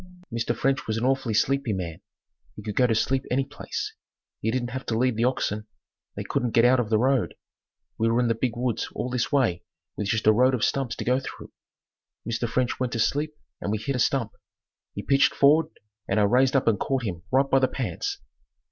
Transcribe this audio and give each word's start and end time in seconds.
Mr. 0.33 0.57
French 0.57 0.87
was 0.87 0.97
an 0.97 1.05
awfully 1.05 1.31
sleepy 1.35 1.73
man. 1.73 2.01
He 2.55 2.63
could 2.63 2.75
go 2.75 2.87
to 2.87 2.95
sleep 2.95 3.23
any 3.29 3.45
place. 3.45 3.93
He 4.41 4.49
didn't 4.49 4.71
have 4.71 4.83
to 4.87 4.97
lead 4.97 5.15
the 5.15 5.25
oxen. 5.25 5.67
They 6.15 6.23
couldn't 6.23 6.55
get 6.55 6.65
out 6.65 6.79
of 6.79 6.89
the 6.89 6.97
road. 6.97 7.35
We 7.99 8.09
were 8.09 8.19
in 8.19 8.27
the 8.27 8.33
big 8.33 8.53
woods 8.55 8.87
all 8.95 9.11
this 9.11 9.31
way 9.31 9.61
with 9.95 10.07
just 10.07 10.25
a 10.25 10.33
road 10.33 10.55
of 10.55 10.63
stumps 10.63 10.95
to 10.95 11.05
go 11.05 11.19
through. 11.19 11.51
Mr. 12.27 12.49
French 12.49 12.79
went 12.79 12.93
to 12.93 12.99
sleep 12.99 13.35
and 13.61 13.71
we 13.71 13.77
hit 13.77 13.95
a 13.95 13.99
stump. 13.99 14.31
He 14.95 15.03
pitched 15.03 15.35
forward, 15.35 15.67
and 16.07 16.19
I 16.19 16.23
raised 16.23 16.55
up 16.55 16.67
and 16.67 16.79
caught 16.79 17.03
him 17.03 17.21
right 17.31 17.47
by 17.47 17.59
the 17.59 17.67
pants. 17.67 18.17